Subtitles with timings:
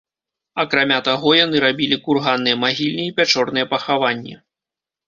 [0.63, 4.33] Акрамя таго яны рабілі курганныя магільні і пячорныя пахаванні.